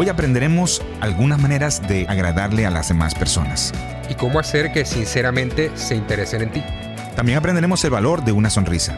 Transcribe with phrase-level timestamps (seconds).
[0.00, 3.72] Hoy aprenderemos algunas maneras de agradarle a las demás personas.
[4.08, 6.62] Y cómo hacer que sinceramente se interesen en ti.
[7.16, 8.96] También aprenderemos el valor de una sonrisa.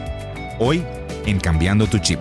[0.59, 0.83] Hoy
[1.25, 2.19] en Cambiando tu Chip.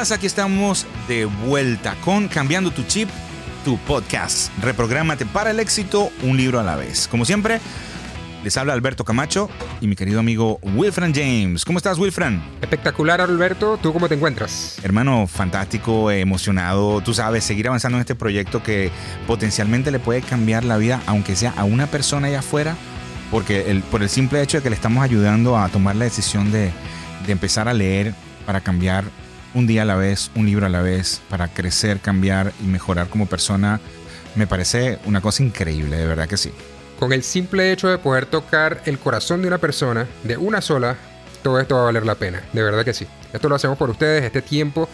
[0.00, 3.10] Aquí estamos de vuelta con Cambiando tu Chip,
[3.66, 4.50] tu podcast.
[4.62, 7.06] Reprográmate para el éxito, un libro a la vez.
[7.06, 7.60] Como siempre,
[8.42, 11.66] les habla Alberto Camacho y mi querido amigo Wilfran James.
[11.66, 12.42] ¿Cómo estás, Wilfran?
[12.62, 13.78] Espectacular, Alberto.
[13.82, 14.78] ¿Tú cómo te encuentras?
[14.82, 17.02] Hermano, fantástico, emocionado.
[17.02, 18.90] Tú sabes, seguir avanzando en este proyecto que
[19.26, 22.74] potencialmente le puede cambiar la vida, aunque sea a una persona allá afuera,
[23.30, 26.50] porque el, por el simple hecho de que le estamos ayudando a tomar la decisión
[26.50, 26.72] de,
[27.26, 28.14] de empezar a leer
[28.46, 29.04] para cambiar
[29.54, 33.08] un día a la vez, un libro a la vez, para crecer, cambiar y mejorar
[33.08, 33.80] como persona,
[34.34, 36.52] me parece una cosa increíble, de verdad que sí.
[36.98, 40.96] Con el simple hecho de poder tocar el corazón de una persona, de una sola,
[41.42, 43.06] todo esto va a valer la pena, de verdad que sí.
[43.32, 44.88] Esto lo hacemos por ustedes, este tiempo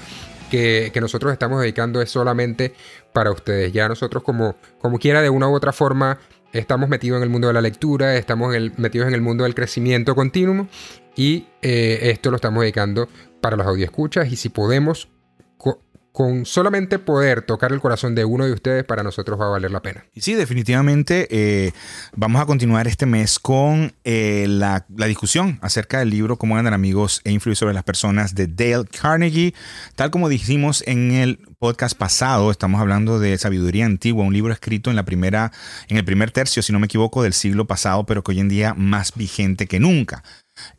[0.50, 2.74] que, que nosotros estamos dedicando es solamente
[3.12, 3.72] para ustedes.
[3.72, 6.18] Ya nosotros como, como quiera, de una u otra forma,
[6.52, 10.14] estamos metidos en el mundo de la lectura, estamos metidos en el mundo del crecimiento
[10.14, 10.68] continuo
[11.16, 13.08] y eh, esto lo estamos dedicando
[13.40, 15.08] para los audioscuchas y si podemos,
[15.56, 19.50] co- con solamente poder tocar el corazón de uno de ustedes, para nosotros va a
[19.50, 20.06] valer la pena.
[20.16, 21.72] Sí, definitivamente eh,
[22.16, 26.72] vamos a continuar este mes con eh, la, la discusión acerca del libro Cómo ganar
[26.72, 29.52] amigos e influir sobre las personas de Dale Carnegie.
[29.94, 34.88] Tal como dijimos en el podcast pasado, estamos hablando de Sabiduría Antigua, un libro escrito
[34.88, 35.52] en la primera,
[35.88, 38.48] en el primer tercio, si no me equivoco, del siglo pasado, pero que hoy en
[38.48, 40.24] día más vigente que nunca.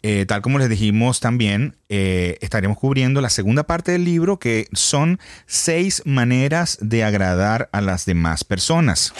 [0.03, 4.67] Eh, tal como les dijimos también, eh, estaremos cubriendo la segunda parte del libro que
[4.73, 9.13] son seis maneras de agradar a las demás personas.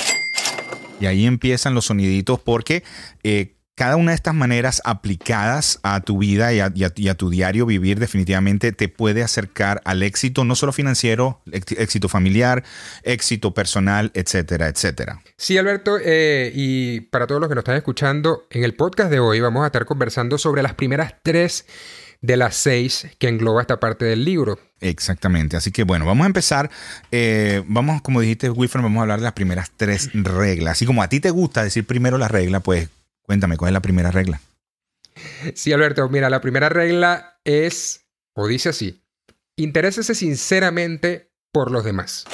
[0.99, 2.83] Y ahí empiezan los soniditos porque
[3.23, 7.09] eh, cada una de estas maneras aplicadas a tu vida y a, y a- y
[7.09, 12.63] a tu diario vivir definitivamente te puede acercar al éxito, no solo financiero, éxito familiar,
[13.03, 15.21] éxito personal, etcétera, etcétera.
[15.37, 19.19] Sí, Alberto, eh, y para todos los que nos están escuchando, en el podcast de
[19.19, 21.65] hoy vamos a estar conversando sobre las primeras tres
[22.19, 24.59] de las seis que engloba esta parte del libro.
[24.81, 25.55] Exactamente.
[25.55, 26.71] Así que bueno, vamos a empezar.
[27.11, 30.71] eh, vamos, como dijiste, Wilfred, vamos a hablar de las primeras tres reglas.
[30.73, 32.89] Así como a ti te gusta decir primero la regla, pues
[33.27, 34.41] cuéntame, ¿cuál es la primera regla?
[35.53, 39.03] Sí, Alberto, mira, la primera regla es, o dice así,
[39.55, 42.25] interésese sinceramente por los demás.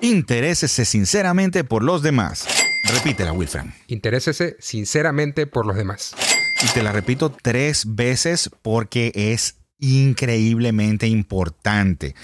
[0.00, 2.46] Interésese sinceramente por los demás.
[2.84, 3.64] Repítela, Wilfred.
[3.86, 6.14] Interésese sinceramente por los demás.
[6.62, 12.14] Y te la repito tres veces porque es increíblemente importante.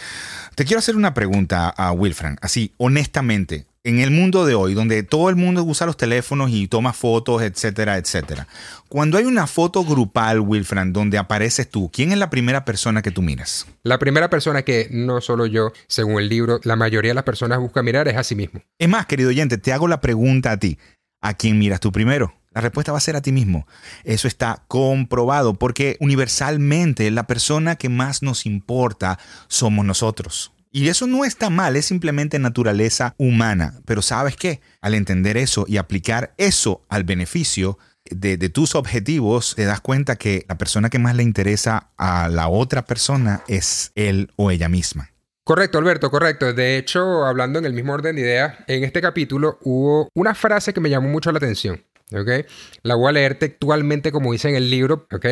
[0.54, 3.66] Te quiero hacer una pregunta a Wilfran, así honestamente.
[3.82, 7.40] En el mundo de hoy, donde todo el mundo usa los teléfonos y toma fotos,
[7.40, 8.46] etcétera, etcétera.
[8.90, 13.10] Cuando hay una foto grupal, Wilfran, donde apareces tú, ¿quién es la primera persona que
[13.10, 13.66] tú miras?
[13.82, 17.58] La primera persona que no solo yo, según el libro, la mayoría de las personas
[17.58, 18.60] busca mirar es a sí mismo.
[18.78, 20.76] Es más, querido oyente, te hago la pregunta a ti.
[21.22, 22.34] ¿A quién miras tú primero?
[22.50, 23.66] La respuesta va a ser a ti mismo.
[24.04, 29.18] Eso está comprobado porque universalmente la persona que más nos importa
[29.48, 30.52] somos nosotros.
[30.72, 33.80] Y eso no está mal, es simplemente naturaleza humana.
[33.86, 34.60] Pero sabes qué?
[34.80, 40.44] Al entender eso y aplicar eso al beneficio de, tus objetivos, te das cuenta que
[40.48, 45.10] la persona que más le interesa a la otra persona es él o ella misma.
[45.44, 46.52] Correcto, Alberto, correcto.
[46.52, 50.72] De hecho, hablando en el mismo orden de ideas, en este capítulo hubo una frase
[50.72, 51.82] que me llamó mucho la atención.
[52.12, 52.46] ¿Ok?
[52.82, 55.06] La voy a leer textualmente como dice en el libro.
[55.12, 55.26] ¿ok?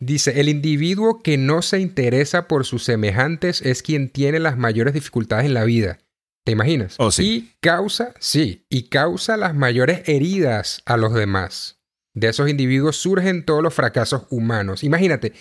[0.00, 4.94] Dice, el individuo que no se interesa por sus semejantes es quien tiene las mayores
[4.94, 5.98] dificultades en la vida.
[6.44, 6.96] ¿Te imaginas?
[6.98, 7.22] Oh, sí.
[7.22, 11.78] Y causa, sí, y causa las mayores heridas a los demás.
[12.14, 14.82] De esos individuos surgen todos los fracasos humanos.
[14.82, 15.32] Imagínate,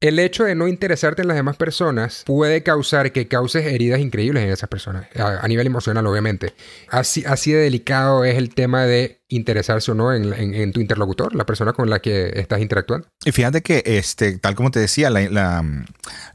[0.00, 4.42] el hecho de no interesarte en las demás personas puede causar que causes heridas increíbles
[4.44, 6.52] en esas personas, a, nivel emocional, obviamente.
[6.90, 11.46] Así, así de delicado es el tema de interesarse o no en, tu interlocutor, la
[11.46, 13.08] persona con la que estás interactuando.
[13.24, 15.64] Y fíjate que, este, tal como te decía, la-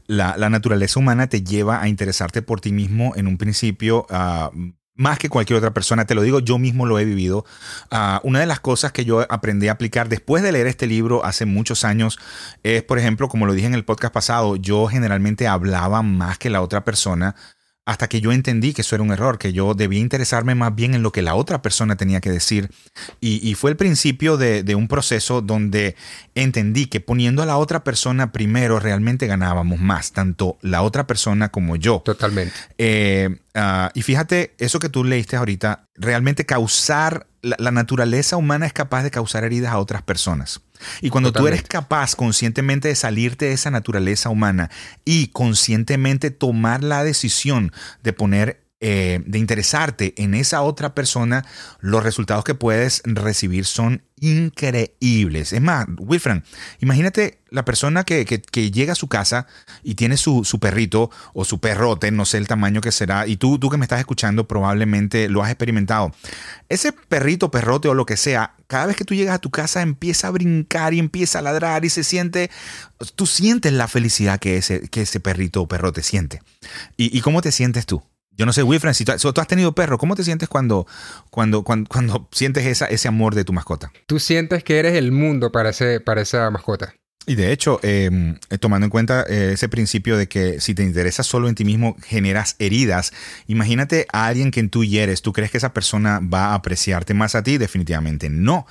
[0.06, 4.06] la naturaleza humana te lleva a interesarte por ti mismo en un principio.
[4.10, 4.50] ah,
[4.94, 7.44] más que cualquier otra persona, te lo digo, yo mismo lo he vivido.
[7.90, 11.24] Ah, una de las cosas que yo aprendí a aplicar después de leer este libro
[11.24, 12.18] hace muchos años
[12.62, 16.50] es, por ejemplo, como lo dije en el podcast pasado, yo generalmente hablaba más que
[16.50, 17.34] la otra persona
[17.84, 20.94] hasta que yo entendí que eso era un error, que yo debía interesarme más bien
[20.94, 22.70] en lo que la otra persona tenía que decir.
[23.20, 25.96] Y, fue el principio de, un proceso donde
[26.34, 31.50] entendí que poniendo a la otra persona primero realmente ganábamos más, tanto la otra persona
[31.50, 32.02] como yo.
[32.04, 32.54] Totalmente.
[32.78, 38.72] Eh, ah, y fíjate, eso que tú leíste ahorita, realmente causar, la naturaleza humana es
[38.72, 40.60] capaz de causar heridas a otras personas.
[41.00, 44.70] Y cuando tú eres capaz conscientemente de salirte de esa naturaleza humana
[45.04, 51.46] y conscientemente tomar la decisión de poner eh, de interesarte en esa otra persona,
[51.78, 55.52] los resultados que puedes recibir son increíbles.
[55.52, 56.42] Es más, Wilfran,
[56.80, 58.24] imagínate la persona que,
[58.72, 59.46] llega a su casa
[59.84, 63.56] y tiene su, perrito o su perrote, no sé el tamaño que será, y tú,
[63.60, 66.10] tú que me estás escuchando probablemente lo has experimentado.
[66.68, 69.82] Ese perrito, perrote o lo que sea, cada vez que tú llegas a tu casa
[69.82, 72.50] empieza a brincar y empieza a ladrar y se siente,
[73.14, 76.42] tú sientes la felicidad que ese, que ese perrito o perrote siente.
[76.96, 78.02] ¿Y, ¿Y cómo te sientes tú?
[78.36, 80.86] Yo no sé, Wilfred, si tú, has tenido perro, ¿cómo te sientes cuando,
[81.30, 83.92] cuando, cuando, sientes esa, ese amor de tu mascota?
[84.06, 86.94] Tú sientes que eres el mundo para, ese, para esa mascota.
[87.24, 90.82] Y de hecho, em, eh, tomando en cuenta eh, ese principio de que si te
[90.82, 93.12] interesas solo en ti mismo, generas heridas,
[93.46, 97.36] imagínate a alguien que tú hieres, ¿tú crees que esa persona va a apreciarte más
[97.36, 97.58] a ti?
[97.58, 98.66] Definitivamente no.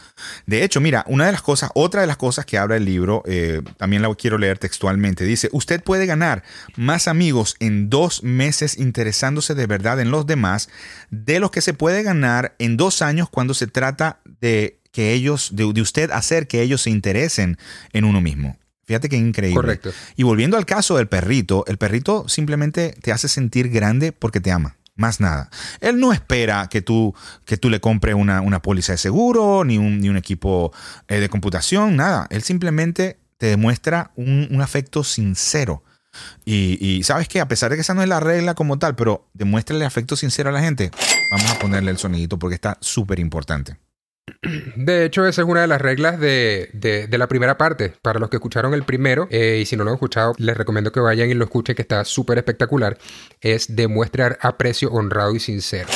[0.47, 3.23] De hecho, mira, una de las cosas, otra de las cosas que habla el libro,
[3.25, 6.43] eh, también la quiero leer textualmente, dice, usted puede ganar
[6.75, 10.67] más amigos en dos meses interesándose de verdad en los demás
[11.09, 15.49] de los que se puede ganar en dos años cuando se trata de que ellos,
[15.53, 17.57] de, usted hacer que ellos se interesen
[17.93, 18.57] en uno mismo.
[18.85, 19.55] Fíjate qué increíble.
[19.55, 19.91] Correcto.
[20.15, 24.51] Y volviendo al caso del perrito, el perrito simplemente te hace sentir grande porque te
[24.51, 24.77] ama.
[24.95, 25.49] Más nada.
[25.79, 27.15] Él no espera que tú,
[27.45, 30.73] que tú le compres una, una póliza de seguro, ni un, ni un equipo
[31.07, 32.27] eh, de computación, nada.
[32.29, 35.83] Él simplemente te demuestra un, afecto sincero.
[36.43, 38.95] Y, y, sabes que a pesar de que esa no es la regla como tal,
[38.95, 40.91] pero demuéstrale afecto sincero a la gente,
[41.31, 43.77] vamos a ponerle el sonidito porque está súper importante.
[44.75, 47.93] De hecho, esa es una de las reglas de, la primera parte.
[48.01, 50.91] Para los que escucharon el primero, eh, y si no lo han escuchado, les recomiendo
[50.91, 52.97] que vayan y lo escuchen, que está súper espectacular.
[53.39, 55.89] Es demostrar aprecio honrado y sincero.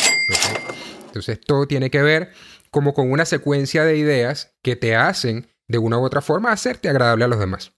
[1.07, 2.31] Entonces, todo tiene que ver
[2.71, 6.89] como con una secuencia de ideas que te hacen, de una u otra forma, hacerte
[6.89, 7.71] agradable a los demás.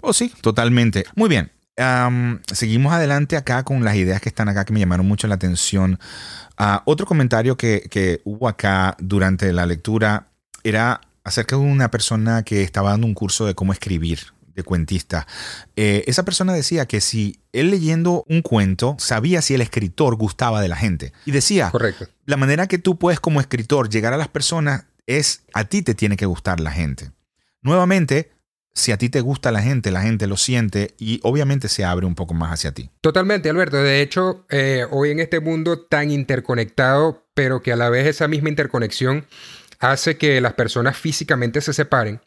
[0.00, 1.04] Oh, sí, totalmente.
[1.14, 1.50] Muy bien.
[2.52, 5.98] Seguimos adelante acá con las ideas que están acá que me llamaron mucho la atención.
[6.56, 10.28] Ah, otro comentario que, hubo acá durante la lectura
[10.64, 14.20] era acerca de una persona que estaba dando un curso de cómo escribir
[14.54, 15.26] de cuentista.
[15.76, 20.60] Eh, esa persona decía que si él leyendo un cuento sabía si el escritor gustaba
[20.60, 21.12] de la gente.
[21.24, 22.06] Y decía, Correcto.
[22.26, 25.94] la manera que tú puedes como escritor llegar a las personas es a ti te
[25.94, 27.12] tiene que gustar la gente.
[27.62, 28.32] Nuevamente,
[28.74, 32.06] si a ti te gusta la gente, la gente lo siente y obviamente se abre
[32.06, 32.90] un poco más hacia ti.
[33.00, 33.76] Totalmente, Alberto.
[33.76, 38.28] De hecho, eh, hoy en este mundo tan interconectado, pero que a la vez esa
[38.28, 39.26] misma interconexión
[39.78, 42.20] hace que las personas físicamente se separen,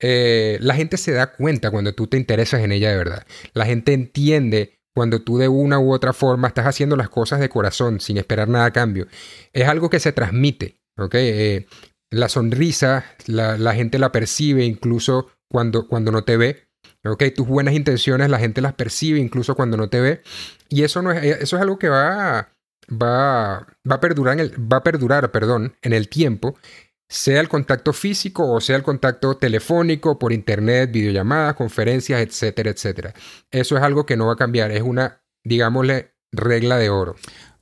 [0.00, 3.26] eh, la gente se da cuenta cuando tú te interesas en ella de verdad.
[3.54, 7.48] La gente entiende cuando tú de una u otra forma estás haciendo las cosas de
[7.48, 9.06] corazón sin esperar nada a cambio.
[9.52, 11.14] Es algo que se transmite, ¿ok?
[11.14, 11.66] Eh,
[12.10, 16.68] la sonrisa, la, la gente la percibe incluso cuando, cuando no te ve.
[17.04, 20.22] Ok, tus buenas intenciones la gente las percibe incluso cuando no te ve.
[20.68, 22.52] Y eso, no es, eh, eso es algo que va,
[22.90, 26.56] va, va, a perdurar en el, va a perdurar perdón, en el tiempo,
[27.08, 33.14] sea el contacto físico o sea el contacto telefónico, por internet, videollamadas, conferencias, etcétera, etcétera.
[33.50, 37.16] Eso es algo que no va a cambiar, es una, digámosle, regla de oro.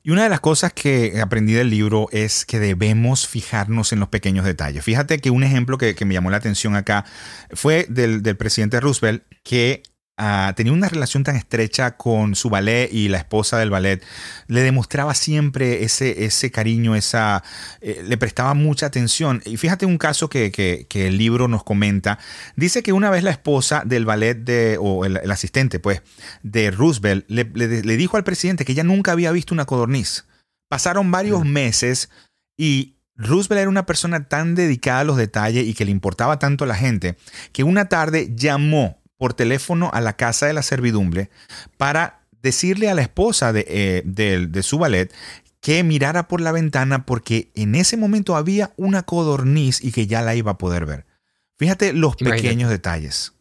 [0.07, 4.11] Y una de las cosas que aprendí del libro es que debemos fijarnos en los
[4.11, 4.85] pequeños detalles.
[4.85, 7.07] Fíjate que un ejemplo que, me llamó la atención acá
[7.55, 9.83] fue del, presidente Roosevelt que
[10.17, 14.01] Ah, tenía una relación tan estrecha con su ballet y la esposa del ballet,
[14.47, 17.43] le demostraba siempre ese, ese cariño, esa,
[17.81, 19.43] eh, le prestaba mucha atención.
[19.45, 22.21] Y fíjate un caso que, el libro nos comenta.
[22.55, 26.03] Dice que una vez la esposa del ballet de, o el, asistente pues,
[26.45, 30.27] de Roosevelt le, dijo al presidente que ella nunca había visto una codorniz.
[30.69, 32.09] Pasaron varios meses
[32.57, 36.63] y Roosevelt era una persona tan dedicada a los detalles y que le importaba tanto
[36.63, 37.17] a la gente
[37.53, 41.31] que una tarde llamó por teléfono a la casa de la servidumbre
[41.79, 45.11] para decirle a la esposa de, eh, de, su ballet
[45.63, 50.21] que mirara por la ventana porque en ese momento había una codorniz y que ya
[50.21, 51.07] la iba a poder ver.
[51.57, 53.33] Fíjate los pequeños detalles.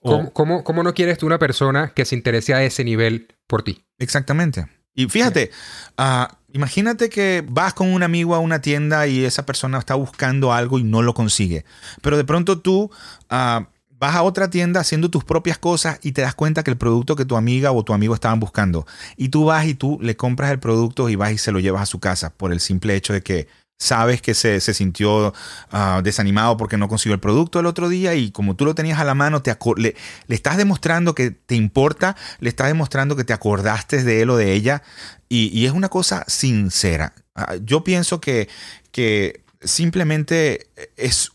[0.00, 3.84] ¿Cómo, ¿Cómo, no quieres tú una persona que se interese a ese nivel por ti?
[3.98, 4.66] Exactamente.
[4.94, 5.50] Y fíjate,
[5.98, 10.54] ah, imagínate que vas con un amigo a una tienda y esa persona está buscando
[10.54, 11.66] algo y no lo consigue.
[12.00, 12.90] Pero de pronto tú...
[13.30, 13.66] Uh,
[13.98, 17.16] vas a otra tienda haciendo tus propias cosas y te das cuenta que el producto
[17.16, 18.86] que tu amiga o tu amigo estaban buscando.
[19.16, 21.82] Y tú vas y tú le compras el producto y vas y se lo llevas
[21.82, 23.48] a su casa por el simple hecho de que
[23.80, 25.32] sabes que se, sintió
[25.70, 28.98] ah, desanimado porque no consiguió el producto el otro día y como tú lo tenías
[28.98, 29.94] a la mano, te le,
[30.26, 34.36] le, estás demostrando que te importa, le estás demostrando que te acordaste de él o
[34.36, 34.82] de ella
[35.28, 37.14] y, y es una cosa sincera.
[37.36, 38.48] Ah, yo pienso que,
[38.90, 41.32] que simplemente es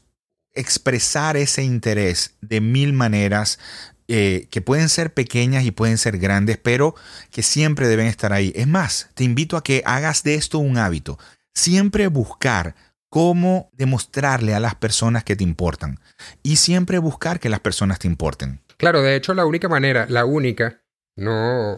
[0.54, 3.60] expresar ese interés de mil maneras
[4.08, 6.94] eh, que pueden ser pequeñas y pueden ser grandes, pero
[7.32, 8.52] que siempre deben estar ahí.
[8.56, 11.18] Es más, te invito a que hagas de esto un hábito.
[11.54, 12.76] Siempre buscar
[13.10, 16.00] cómo demostrarle a las personas que te importan
[16.42, 18.60] y siempre buscar que las personas te importen.
[18.78, 20.83] Claro, de hecho la única manera, la única
[21.15, 21.77] no,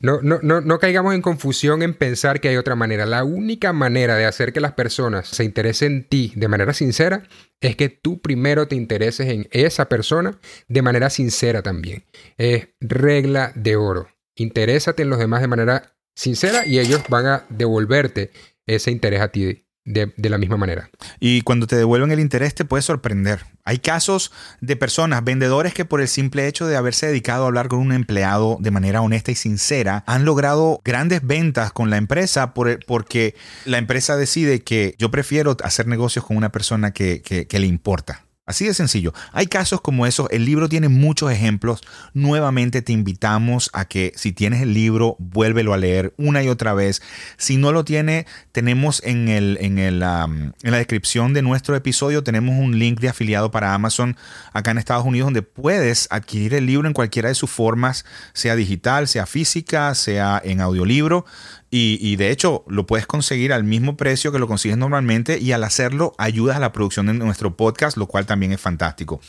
[0.00, 3.04] no, no, no, caigamos en confusión en pensar que hay otra manera.
[3.04, 7.24] La única manera de hacer que las personas se interesen en ti de manera sincera
[7.60, 10.38] es que tú primero te intereses en esa persona
[10.68, 12.04] de manera sincera también.
[12.38, 14.08] Es regla de oro.
[14.34, 18.30] Interésate en los demás de manera sincera y ellos van a devolverte
[18.66, 20.90] ese interés a ti de, la misma manera.
[21.18, 23.46] Y cuando te devuelven el interés te puede sorprender.
[23.64, 27.68] Hay casos de personas, vendedores que por el simple hecho de haberse dedicado a hablar
[27.68, 32.54] con un empleado de manera honesta y sincera, han logrado grandes ventas con la empresa
[32.54, 37.66] porque la empresa decide que yo prefiero hacer negocios con una persona que, que le
[37.66, 38.27] importa.
[38.48, 39.12] Así de sencillo.
[39.32, 40.26] Hay casos como esos.
[40.30, 41.82] El libro tiene muchos ejemplos.
[42.14, 46.72] Nuevamente te invitamos a que si tienes el libro, vuélvelo a leer una y otra
[46.72, 47.02] vez.
[47.36, 52.24] Si no lo tiene, tenemos en, el, en, el, en la descripción de nuestro episodio,
[52.24, 54.16] tenemos un link de afiliado para Amazon
[54.54, 58.56] acá en Estados Unidos donde puedes adquirir el libro en cualquiera de sus formas, sea
[58.56, 61.26] digital, sea física, sea en audiolibro.
[61.70, 65.64] Y, de hecho lo puedes conseguir al mismo precio que lo consigues normalmente y al
[65.64, 69.20] hacerlo ayudas a la producción de nuestro podcast, lo cual también es fantástico.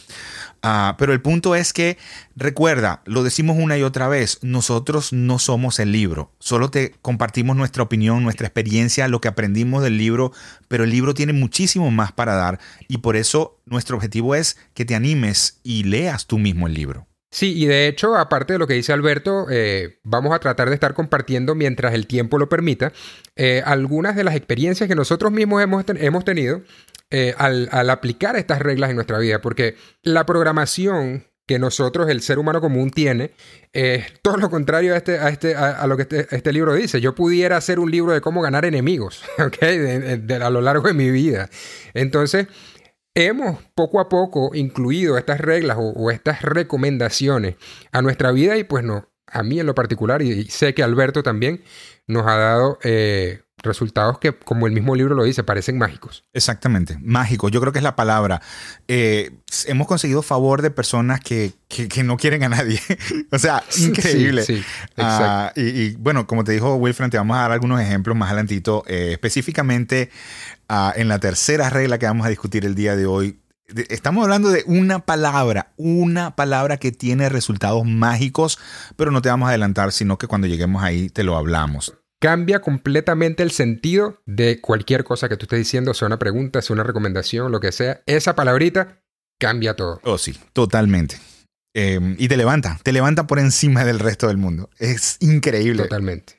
[0.62, 1.98] Ah, pero el punto es que
[2.38, 7.58] recuerda, lo decimos una y otra vez, nosotros no somos el libro, solo te compartimos
[7.58, 10.32] nuestra opinión, nuestra experiencia, lo que aprendimos del libro,
[10.70, 14.86] pero el libro tiene muchísimo más para dar y por eso nuestro objetivo es que
[14.86, 17.09] te animes y leas tú mismo el libro.
[17.32, 20.74] Sí, y de hecho, aparte de lo que dice Alberto, eh, vamos a tratar de
[20.74, 22.92] estar compartiendo mientras el tiempo lo permita
[23.36, 26.64] eh, algunas de las experiencias que nosotros mismos hemos, hemos tenido
[27.12, 32.40] eh, al, aplicar estas reglas en nuestra vida, porque la programación que nosotros, el ser
[32.40, 33.32] humano común, tiene,
[33.74, 37.02] es todo lo contrario a, este, a, este, a, lo que este, este, libro dice.
[37.02, 39.58] Yo pudiera hacer un libro de cómo ganar enemigos, ¿ok?
[40.42, 41.50] a lo largo de mi vida.
[41.96, 42.48] Entonces,
[43.28, 47.56] hemos poco a poco incluido estas reglas o, estas recomendaciones
[47.92, 51.24] a nuestra vida y pues no, a mí en lo particular y, sé que Alberto
[51.24, 51.64] también
[52.08, 56.26] nos ha dado eh, resultados que, como el mismo libro lo dice, parecen mágicos.
[56.34, 57.52] Exactamente, mágicos.
[57.52, 58.42] Yo creo que es la palabra.
[58.88, 59.32] Eh,
[59.66, 61.54] hemos conseguido favor de personas que,
[62.04, 62.80] no quieren a nadie.
[63.32, 64.44] o sea, increíble.
[64.44, 64.64] Sí,
[64.98, 68.84] ah, y, bueno, como te dijo Wilfred, te vamos a dar algunos ejemplos más adelantito.
[68.88, 70.10] Eh, específicamente
[70.68, 73.40] ah, en la tercera regla que vamos a discutir el día de hoy.
[73.90, 78.58] Estamos hablando de una palabra, una palabra que tiene resultados mágicos,
[78.96, 82.60] pero no te vamos a adelantar, sino que cuando lleguemos ahí te lo hablamos cambia
[82.60, 86.84] completamente el sentido de cualquier cosa que tú estés diciendo, sea una pregunta, sea una
[86.84, 88.02] recomendación, lo que sea.
[88.06, 89.02] Esa palabrita
[89.40, 90.00] cambia todo.
[90.04, 91.18] Oh, sí, totalmente.
[91.76, 94.70] Em, y te levanta, te levanta por encima del resto del mundo.
[94.80, 95.84] Es increíble.
[95.84, 96.34] Totalmente.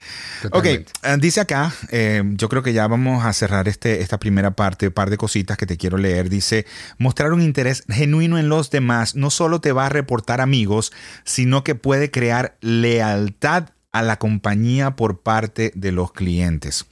[0.50, 0.84] Ok, eh,
[1.20, 4.92] dice acá, em, yo creo que ya vamos a cerrar este, esta primera parte, un
[4.92, 6.28] par de cositas que te quiero leer.
[6.28, 6.66] Dice,
[6.98, 10.92] mostrar un interés genuino en los demás no solo te va a reportar amigos,
[11.24, 16.86] sino que puede crear lealtad a la compañía por parte de los clientes.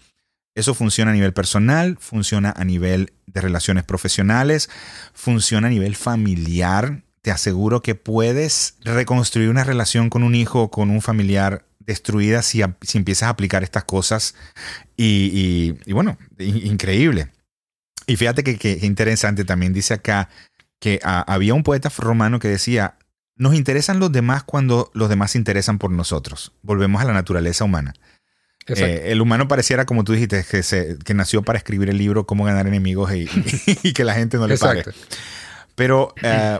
[0.54, 4.68] Eso funciona a nivel personal, funciona a nivel de relaciones profesionales,
[5.12, 7.04] funciona a nivel familiar.
[7.22, 12.42] Te aseguro que puedes reconstruir una relación con un hijo o con un familiar destruida
[12.42, 14.34] si, si empiezas a aplicar estas cosas.
[14.96, 17.30] Y, bueno, increíble.
[18.06, 20.28] Y fíjate que, interesante también dice acá
[20.80, 22.96] que ah, había un poeta romano que decía,
[23.38, 26.52] nos interesan los demás cuando los demás se interesan por nosotros.
[26.62, 27.94] Volvemos a la naturaleza humana.
[28.66, 32.26] Eh, el humano pareciera, como tú dijiste, que, se, que, nació para escribir el libro
[32.26, 33.26] Cómo ganar enemigos y,
[33.94, 34.84] que la gente no le pague.
[35.74, 36.58] Pero eh,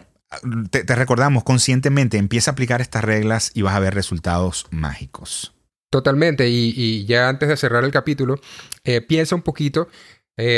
[0.70, 5.54] te, recordamos conscientemente, empieza a aplicar estas reglas y vas a ver resultados mágicos.
[5.90, 6.48] Totalmente.
[6.48, 8.40] Y, ya antes de cerrar el capítulo,
[8.84, 9.88] eh, piensa un poquito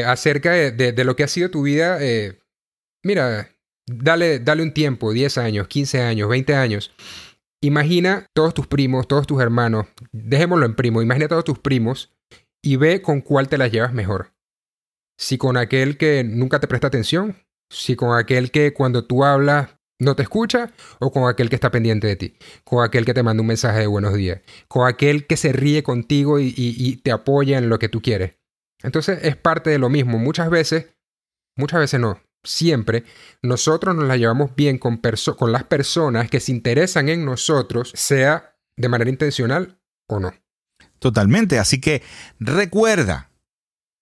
[0.06, 1.98] acerca de, de, lo que ha sido tu vida.
[3.02, 3.50] mira,
[3.90, 6.92] dale, dale un tiempo, 10 años, 15 años, 20 años.
[7.62, 12.11] Imagina todos tus primos, todos tus hermanos, dejémoslo en primo, imagina todos tus primos
[12.62, 14.32] y ve con cuál te las llevas mejor.
[15.18, 17.37] Si con aquel que nunca te presta atención,
[17.70, 21.70] si con aquel que cuando tú hablas no te escucha o con aquel que está
[21.70, 25.26] pendiente de ti, con aquel que te manda un mensaje de buenos días, con aquel
[25.26, 28.38] que se ríe contigo y, te apoya en lo que tú quieres.
[28.82, 30.18] Entonces es parte de lo mismo.
[30.18, 30.87] Muchas veces,
[31.59, 33.04] muchas veces no, siempre,
[33.42, 35.00] nosotros nos la llevamos bien con,
[35.37, 40.32] con las personas que se interesan en nosotros, sea de manera intencional o no.
[40.99, 41.59] Totalmente.
[41.59, 42.02] Así que
[42.38, 43.30] recuerda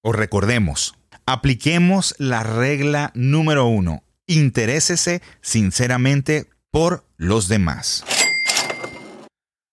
[0.03, 0.95] o recordemos,
[1.27, 8.05] apliquemos la regla número uno interésese sinceramente por los demás.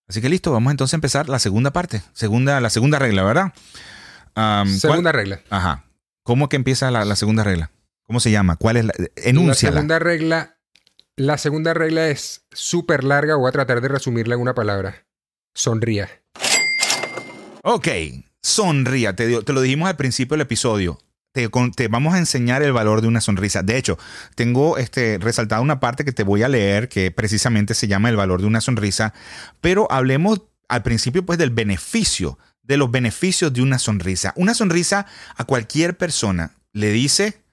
[0.07, 3.53] Así que listo, vamos entonces a empezar la segunda parte, segunda, la segunda regla, ¿verdad?
[4.79, 5.41] segunda regla.
[5.49, 5.85] Ajá.
[6.23, 7.69] ¿Cómo que empieza la, segunda regla?
[8.05, 8.55] ¿Cómo se llama?
[8.55, 8.93] ¿Cuál es la?
[9.15, 9.75] Enúnciala.
[9.75, 10.57] La segunda regla,
[11.15, 13.35] la segunda regla es súper larga.
[13.35, 15.07] Voy a tratar de resumirla en una palabra.
[15.53, 16.09] Sonría.
[17.63, 17.87] Ok,
[18.41, 19.15] sonría.
[19.15, 20.99] Te, te lo dijimos al principio del episodio
[21.75, 23.61] te, vamos a enseñar el valor de una sonrisa.
[23.61, 23.99] De hecho,
[24.35, 28.15] tengo este, resaltado una parte que te voy a leer que precisamente se llama el
[28.15, 29.13] valor de una sonrisa,
[29.59, 34.33] pero hablemos al principio pues del beneficio, de los beneficios de una sonrisa.
[34.37, 37.43] Una sonrisa a cualquier persona le dice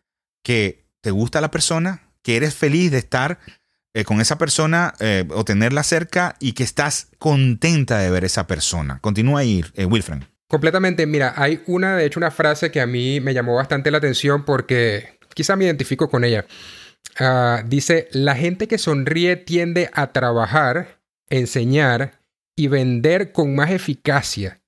[0.42, 3.38] que te gusta la persona, que eres feliz de estar
[3.94, 8.46] eh, con esa persona eh, o tenerla cerca y que estás contenta de ver esa
[8.46, 8.98] persona.
[9.00, 10.22] Continúa ahí, eh, Wilfred.
[10.48, 13.98] Completamente, mira, hay una, de hecho, una frase que a mí me llamó bastante la
[13.98, 16.46] atención porque quizá me identifico con ella.
[17.18, 22.20] Ah, dice, la gente que sonríe tiende a trabajar, enseñar
[22.56, 24.62] y vender con más eficacia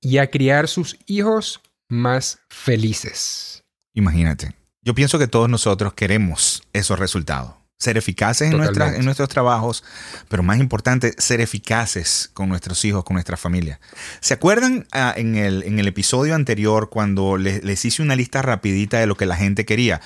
[0.00, 3.64] y a criar sus hijos más felices.
[3.94, 4.54] Imagínate,
[4.86, 9.84] yo pienso que todos nosotros queremos esos resultados ser eficaces en, en, nuestros trabajos,
[10.28, 13.80] pero más importante, ser eficaces con nuestros hijos, con nuestra familia.
[14.20, 18.98] ¿Se acuerdan ah, en, el, en, el, episodio anterior cuando les, hice una lista rapidita
[18.98, 20.00] de lo que la gente quería?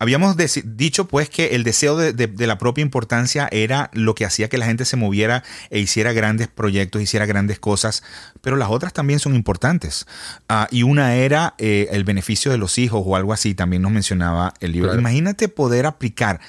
[0.00, 4.58] Habíamos dicho pues que el deseo de, la propia importancia era lo que hacía que
[4.58, 8.02] la gente se moviera e hiciera grandes proyectos, hiciera grandes cosas,
[8.40, 10.06] pero las otras también son importantes.
[10.48, 13.92] Ah, y una era eh, el beneficio de los hijos o algo así, también nos
[13.92, 14.92] mencionaba el libro.
[14.92, 16.40] Imagínate poder aplicar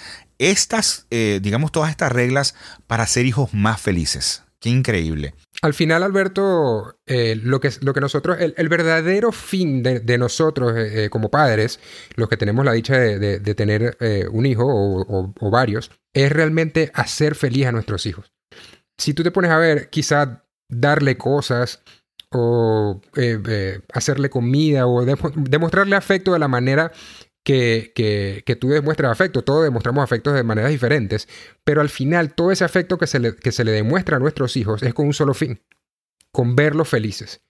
[0.51, 2.56] estas, eh, digamos, todas estas reglas
[2.88, 4.43] para ser hijos más felices.
[4.60, 5.34] Qué increíble.
[5.62, 11.10] Al final, Alberto, eh, lo, que, lo que nosotros, el, verdadero fin de, nosotros eh,
[11.10, 11.79] como padres,
[12.15, 13.97] los que tenemos la dicha de, tener
[14.32, 18.32] un hijo o, varios, es realmente hacer feliz a nuestros hijos.
[18.97, 21.82] Si tú te pones a ver, quizá darle cosas
[22.32, 23.01] o
[23.93, 26.91] hacerle comida o demostrarle afecto de la manera
[27.43, 27.91] que,
[28.45, 29.43] que, tú demuestras afecto.
[29.43, 31.27] Todos demostramos afectos de maneras diferentes,
[31.63, 34.56] pero al final todo ese afecto que se, le, que se le demuestra a nuestros
[34.58, 35.62] hijos es con un solo fin,
[36.32, 37.41] con verlos felices.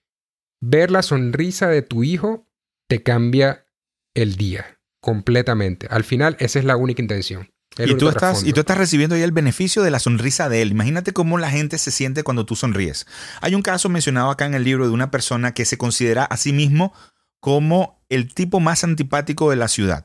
[0.60, 2.48] Ver la sonrisa de tu hijo
[2.88, 3.66] te cambia
[4.14, 5.86] el día completamente.
[5.90, 7.50] Al final esa es la única intención.
[7.76, 10.70] Y tú, estás, y tú estás recibiendo ya el beneficio de la sonrisa de él.
[10.70, 13.04] Imagínate cómo la gente se siente cuando tú sonríes.
[13.40, 16.36] Hay un caso mencionado acá en el libro de una persona que se considera a
[16.36, 16.92] sí mismo
[17.40, 20.04] como el tipo más antipático de la ciudad.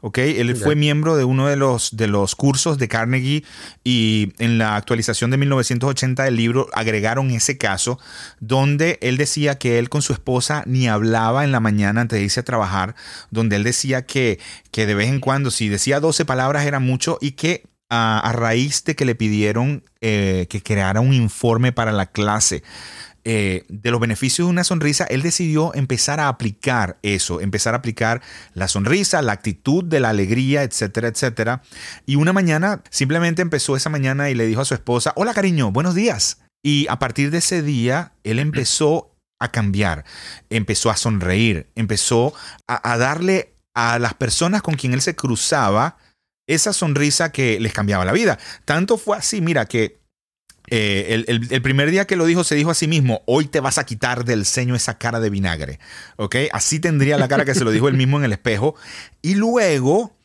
[0.00, 0.18] ¿ok?
[0.18, 3.42] Él fue miembro de uno de los, de los cursos de Carnegie
[3.84, 7.98] y en la actualización de 1980 del libro agregaron ese caso
[8.38, 12.24] donde él decía que él con su esposa ni hablaba en la mañana antes de
[12.24, 12.94] irse a trabajar,
[13.30, 14.38] donde él decía que,
[14.70, 18.84] que de vez en cuando si decía 12 palabras era mucho y que a, raíz
[18.84, 22.62] de que le pidieron eh, que creara un informe para la clase,
[23.26, 27.78] eh, de los beneficios de una sonrisa, él decidió empezar a aplicar eso, empezar a
[27.78, 28.20] aplicar
[28.52, 31.62] la sonrisa, la actitud de la alegría, etcétera, etcétera.
[32.04, 35.72] Y una mañana simplemente empezó esa mañana y le dijo a su esposa, hola cariño,
[35.72, 36.42] buenos días.
[36.62, 40.04] Y a partir de ese día, él empezó a cambiar,
[40.50, 42.34] empezó a sonreír, empezó
[42.68, 45.96] a, a darle a las personas con quien él se cruzaba
[46.46, 48.38] esa sonrisa que les cambiaba la vida.
[48.66, 50.03] Tanto fue así, mira, que
[50.70, 53.78] eh, el, primer día que lo dijo, se dijo a sí mismo: Hoy te vas
[53.78, 55.78] a quitar del ceño esa cara de vinagre.
[56.16, 56.36] ¿Ok?
[56.52, 58.74] Así tendría la cara que se lo dijo él mismo en el espejo.
[59.22, 60.16] Y luego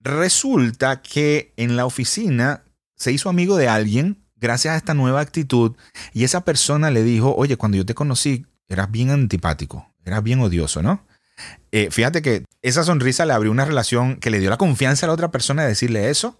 [0.00, 2.62] resulta que en la oficina
[2.96, 5.76] se hizo amigo de alguien gracias a esta nueva actitud.
[6.12, 10.40] Y esa persona le dijo: Oye, cuando yo te conocí, eras bien antipático, eras bien
[10.40, 11.06] odioso, ¿no?
[11.70, 15.08] Eh, fíjate que esa sonrisa le abrió una relación que le dio la confianza a
[15.08, 16.38] la otra persona de decirle eso.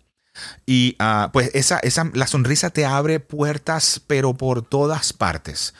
[0.66, 5.74] Y ah, pues esa, esa, la sonrisa te abre puertas, pero por todas partes.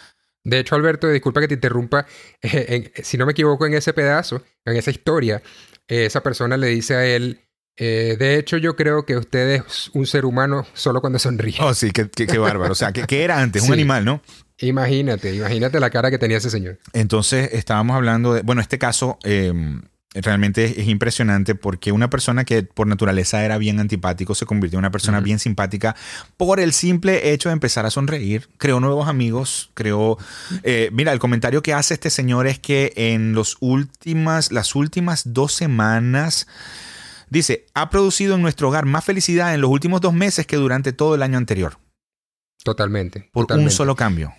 [0.45, 2.07] De hecho, Alberto, disculpa que te interrumpa.
[2.43, 5.43] Eh, si no me equivoco, en ese pedazo, en esa historia,
[5.89, 7.41] eh, esa persona le dice a él,
[7.77, 11.57] eh, de hecho, yo creo que usted es un ser humano solo cuando sonríe.
[11.61, 12.73] Oh, sí, qué, qué, bárbaro.
[12.73, 13.65] O sea, ¿qué, era antes?
[13.65, 14.23] Un animal, ¿no?
[14.59, 16.79] Imagínate, imagínate la cara que tenía ese señor.
[16.95, 19.83] Entonces, estábamos hablando de, bueno, este caso, em,
[20.23, 24.81] realmente es, impresionante porque una persona que por naturaleza era bien antipático se convirtió en
[24.81, 25.97] una persona bien simpática
[26.37, 28.49] por el simple hecho de empezar a sonreír.
[28.59, 30.19] Creó nuevos amigos, creó...
[30.63, 35.33] Eh, mira, el comentario que hace este señor es que en los últimas, las últimas
[35.33, 36.47] dos semanas...
[37.29, 40.93] Dice, ha producido en nuestro hogar más felicidad en los últimos dos meses que durante
[40.93, 41.79] todo el año anterior.
[42.63, 43.29] Totalmente.
[43.33, 44.33] Por un solo cambio.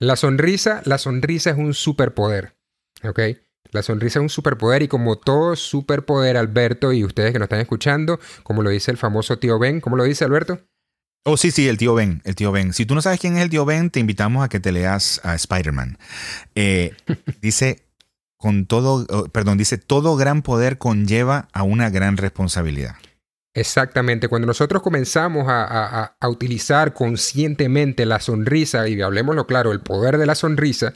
[0.00, 2.56] La sonrisa, la sonrisa es un superpoder.
[3.04, 3.20] ¿Ok?
[3.74, 7.60] La sonrisa es un superpoder y como todo superpoder, Alberto, y ustedes que nos están
[7.60, 10.60] escuchando, como lo dice el famoso tío Ben, ¿cómo lo dice Alberto?
[11.24, 12.72] Oh, sí, sí, el tío Ben, el tío Ben.
[12.72, 15.20] Si tú no sabes quién es el tío Ben, te invitamos a que te leas
[15.24, 15.98] a Spider-Man.
[16.54, 16.94] Eh,
[17.42, 17.88] dice,
[18.36, 22.94] con todo, oh, perdón, dice, todo gran poder conlleva a una gran responsabilidad.
[23.54, 30.18] Exactamente, cuando nosotros comenzamos a, a, utilizar conscientemente la sonrisa, y hablemoslo claro, el poder
[30.18, 30.92] de la sonrisa,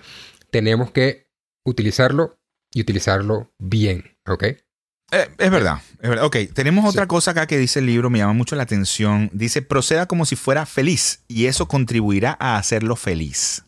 [0.51, 1.29] tenemos que
[1.64, 2.38] utilizarlo
[2.79, 4.45] y utilizarlo bien, ¿ok?
[4.45, 6.25] Eh, es verdad, es verdad.
[6.25, 9.31] Ok, tenemos otra cosa acá que dice el libro, me llama mucho la atención.
[9.33, 13.64] Dice, proceda como si fuera feliz y eso contribuirá a hacerlo feliz.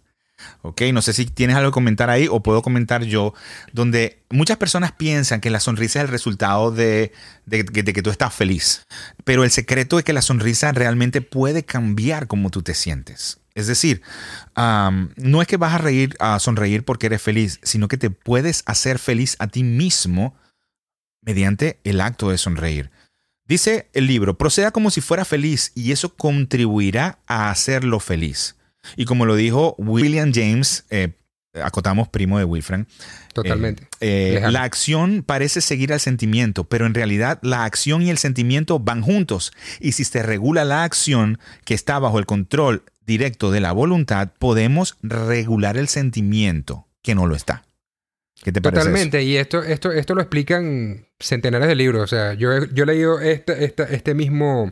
[0.63, 3.35] Ok, no sé si tienes algo que comentar ahí o puedo comentar yo,
[3.73, 7.13] donde muchas personas piensan que la sonrisa es el resultado de,
[7.49, 8.87] que tú estás feliz,
[9.25, 13.41] pero el secreto es que la sonrisa realmente puede cambiar cómo tú te sientes.
[13.55, 14.03] Es decir,
[14.57, 18.63] no es que vas a reír, a sonreír porque eres feliz, sino que te puedes
[18.67, 20.37] hacer feliz a ti mismo
[21.21, 22.91] mediante el acto de sonreír.
[23.47, 28.57] Dice el libro, proceda como si fuera feliz y eso contribuirá a hacerlo feliz.
[28.97, 31.13] Y como lo dijo William James, eh,
[31.55, 32.87] acotamos primo de Wilfran.
[33.33, 33.87] Totalmente.
[34.01, 38.79] Eh, la acción parece seguir al sentimiento, pero en realidad la acción y el sentimiento
[38.79, 39.53] van juntos.
[39.81, 44.31] Y si se regula la acción que está bajo el control directo de la voluntad,
[44.39, 47.65] podemos regular el sentimiento que no lo está.
[48.43, 48.81] ¿Qué te parece?
[48.81, 52.05] Totalmente, y esto, esto, esto lo explican centenares de libros.
[52.05, 54.71] O sea, yo, he, yo he leído este, este mismo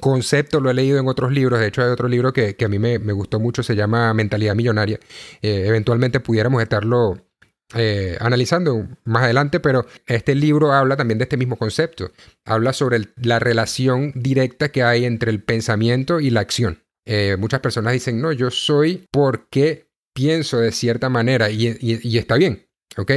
[0.00, 1.60] concepto lo he leído en otros libros.
[1.60, 4.98] De hecho, hay otro libro que, a mí me, gustó mucho, se llama Mentalidad Millonaria.
[5.42, 7.28] Eh, eventualmente pudiéramos estarlo
[7.74, 12.12] eh, analizando más adelante, pero este libro habla también de este mismo concepto.
[12.44, 16.82] Habla sobre la relación directa que hay entre el pensamiento y la acción.
[17.04, 22.36] Eh, muchas personas dicen, no, yo soy porque pienso de cierta manera y, y está
[22.36, 23.12] bien, ¿ok?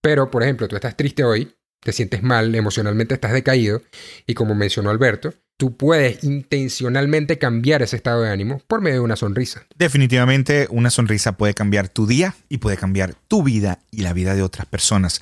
[0.00, 1.55] Pero, por ejemplo, tú estás triste hoy,
[1.86, 3.80] te sientes mal, emocionalmente estás decaído,
[4.26, 9.02] y como mencionó Alberto, tú puedes intencionalmente cambiar ese estado de ánimo por medio de
[9.02, 9.64] una sonrisa.
[9.76, 14.34] Definitivamente una sonrisa puede cambiar tu día y puede cambiar tu vida y la vida
[14.34, 15.20] de otras personas.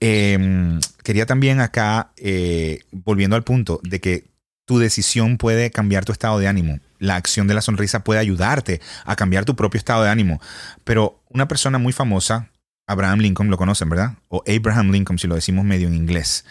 [0.00, 4.24] Em, quería también acá, eh, volviendo al punto de que
[4.64, 6.80] tu decisión puede cambiar tu estado de ánimo.
[6.98, 10.40] La acción de la sonrisa puede ayudarte a cambiar tu propio estado de ánimo.
[10.82, 12.48] Pero una persona muy famosa,
[12.86, 14.18] Abraham Lincoln, lo conocen, ¿verdad?
[14.28, 16.44] O Abraham Lincoln, si lo decimos medio en inglés.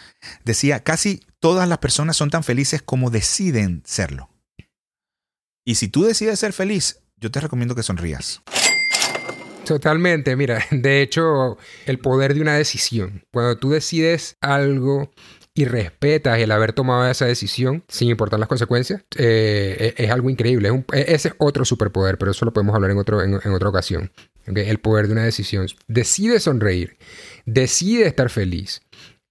[0.44, 4.28] Decía, casi todas las personas son tan felices como deciden serlo.
[5.64, 8.42] Y si tú decides ser feliz, yo te recomiendo que sonrías.
[9.66, 13.24] Totalmente, mira, de hecho, el poder de una decisión.
[13.32, 15.10] Cuando tú decides algo
[15.54, 20.30] y respetas el haber tomado esa decisión, sin importar las consecuencias, eh, e-, es, algo
[20.30, 20.68] increíble.
[20.92, 22.98] E-, ese es otro superpoder, pero eso lo podemos hablar en,
[23.42, 24.12] en, otra ocasión.
[24.46, 25.66] El poder de una decisión.
[25.88, 26.98] Decide sonreír,
[27.44, 28.82] decide estar feliz.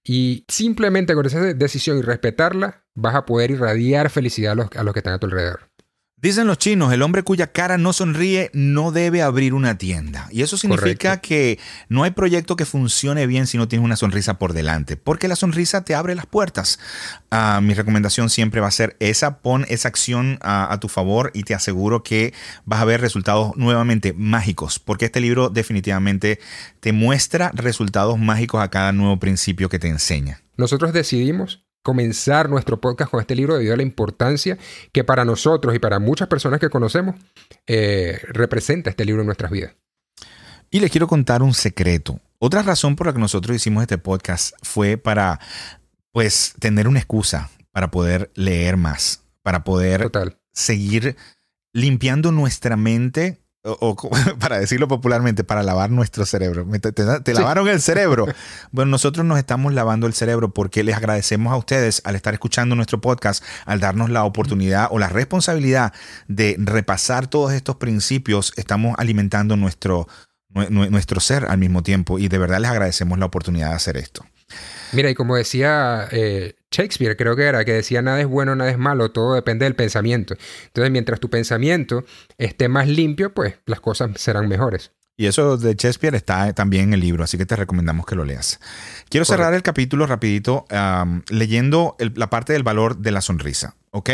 [0.04, 4.84] Y simplemente con esa decisión y respetarla, vas a poder irradiar felicidad a los, a
[4.84, 5.70] los que están a tu alrededor.
[6.18, 10.28] Dicen los chinos, el hombre cuya cara no sonríe no debe abrir una tienda.
[10.30, 11.58] Y eso significa que
[11.90, 15.36] no hay proyecto que funcione bien si no tienes una sonrisa por delante, porque la
[15.36, 16.78] sonrisa te abre las puertas.
[17.30, 21.42] Ah, mi recomendación siempre va a ser esa, pon esa acción a, tu favor y
[21.42, 22.32] te aseguro que
[22.64, 26.40] vas a ver resultados nuevamente mágicos, porque este libro definitivamente
[26.80, 30.40] te muestra resultados mágicos a cada nuevo principio que te enseña.
[30.56, 34.58] Nosotros decidimos comenzar nuestro podcast con este libro debido a la importancia
[34.90, 37.14] que para nosotros y para muchas personas que conocemos
[37.68, 39.76] eh, representa este libro en nuestras vidas.
[40.68, 42.18] Y les quiero contar un secreto.
[42.40, 45.38] Otra razón por la que nosotros hicimos este podcast fue para,
[46.10, 50.10] pues, tener una excusa para poder leer más, para poder
[50.52, 51.14] seguir
[51.72, 53.96] limpiando nuestra mente o,
[54.40, 56.66] para decirlo popularmente, para lavar nuestro cerebro.
[57.24, 58.26] Te, lavaron el cerebro.
[58.70, 62.74] Bueno, nosotros nos estamos lavando el cerebro porque les agradecemos a ustedes al estar escuchando
[62.74, 65.92] nuestro podcast, al darnos la oportunidad o la responsabilidad
[66.28, 68.52] de repasar todos estos principios.
[68.56, 70.08] Estamos alimentando nuestro,
[70.68, 74.24] nuestro ser al mismo tiempo y de verdad les agradecemos la oportunidad de hacer esto.
[74.92, 78.70] Mira, y como decía eh, Shakespeare, creo que era, que decía nada es bueno, nada
[78.70, 80.36] es malo, todo depende del pensamiento.
[80.66, 82.04] Entonces, mientras tu pensamiento
[82.36, 84.92] esté más limpio, pues las cosas serán mejores.
[85.16, 88.26] Y eso de Shakespeare está también en el libro, así que te recomendamos que lo
[88.26, 88.60] leas.
[89.08, 90.66] Quiero cerrar el capítulo rapidito
[91.30, 94.10] leyendo la parte del valor de la sonrisa, ¿ok?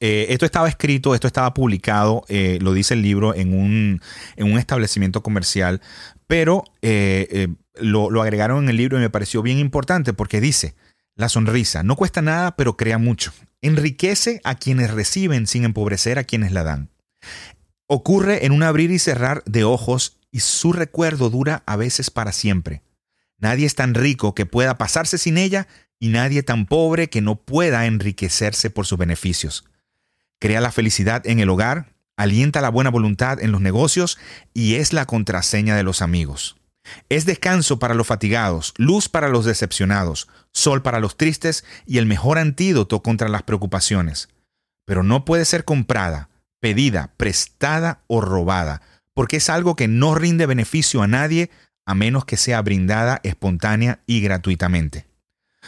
[0.00, 4.00] Eh, esto estaba escrito, esto estaba publicado, eh, lo dice el libro, en un,
[4.36, 5.82] en un establecimiento comercial,
[6.26, 10.74] pero eh, lo, lo agregaron en el libro y me pareció bien importante porque dice,
[11.16, 13.32] la sonrisa no cuesta nada, pero crea mucho.
[13.62, 16.90] Enriquece a quienes reciben sin empobrecer a quienes la dan.
[17.86, 22.32] Ocurre en un abrir y cerrar de ojos y su recuerdo dura a veces para
[22.32, 22.82] siempre.
[23.38, 25.66] Nadie es tan rico que pueda pasarse sin ella
[25.98, 29.64] y nadie tan pobre que no pueda enriquecerse por sus beneficios.
[30.38, 34.18] Crea la felicidad en el hogar, alienta la buena voluntad en los negocios
[34.52, 36.56] y es la contraseña de los amigos.
[37.08, 42.06] Es descanso para los fatigados, luz para los decepcionados, sol para los tristes y el
[42.06, 44.28] mejor antídoto contra las preocupaciones.
[44.84, 46.28] Pero no puede ser comprada,
[46.60, 48.82] pedida, prestada o robada,
[49.14, 51.50] porque es algo que no rinde beneficio a nadie
[51.86, 55.06] a menos que sea brindada espontánea y gratuitamente.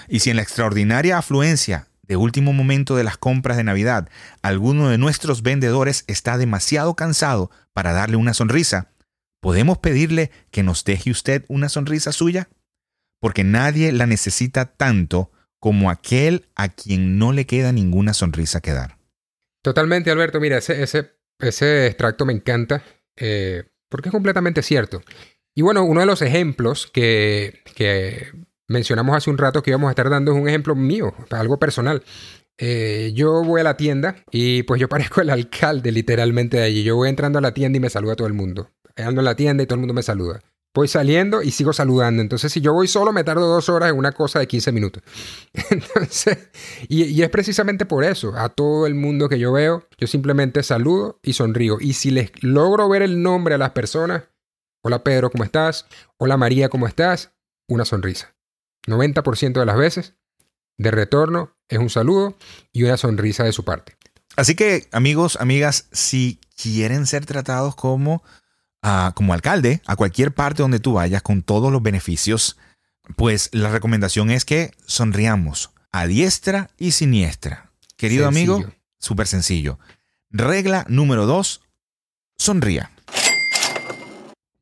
[0.09, 4.09] Y si en la extraordinaria afluencia de último momento de las compras de Navidad
[4.43, 8.89] alguno de nuestros vendedores está demasiado cansado para darle una sonrisa,
[9.41, 12.49] ¿podemos pedirle que nos deje usted una sonrisa suya?
[13.21, 18.73] Porque nadie la necesita tanto como aquel a quien no le queda ninguna sonrisa que
[18.73, 18.99] dar.
[19.63, 20.41] Totalmente, Alberto.
[20.41, 22.83] Mira, ese, ese, ese extracto me encanta
[23.17, 25.03] eh, porque es completamente cierto.
[25.55, 28.29] Y bueno, uno de los ejemplos que, que,
[28.69, 32.05] mencionamos hace un rato que íbamos a estar dando es un ejemplo mío, algo personal.
[32.59, 36.83] Eh, yo voy a la tienda y pues yo parezco el alcalde literalmente de allí.
[36.85, 38.71] Yo voy entrando a la tienda y me saluda todo el mundo.
[38.99, 40.41] Ando en la tienda y todo el mundo me saluda.
[40.75, 42.23] Voy saliendo y sigo saludando.
[42.23, 45.03] Entonces, si yo voy solo, me tardo dos horas en una cosa de 15 minutos.
[45.71, 46.51] Entonces,
[46.89, 48.35] y, y, es precisamente por eso.
[48.37, 51.79] A todo el mundo que yo veo, yo simplemente saludo y sonrío.
[51.81, 54.25] Y si les logro ver el nombre a las personas,
[54.83, 55.87] hola Pedro, ¿cómo estás?
[56.19, 57.33] Hola María, ¿cómo estás?
[57.67, 58.37] Una sonrisa.
[58.87, 60.15] 90% de las veces,
[60.77, 62.37] de retorno, es un saludo
[62.73, 63.97] y una sonrisa de su parte.
[64.37, 68.23] Así que, amigos, amigas, si quieren ser tratados como
[69.15, 72.57] como alcalde a cualquier parte donde tú vayas con todos los beneficios,
[73.17, 77.71] pues la recomendación es que sonriamos a diestra y siniestra.
[77.97, 78.65] Querido amigo,
[78.99, 79.79] súper sencillo.
[80.31, 81.63] Regla número dos,
[82.37, 82.91] sonría.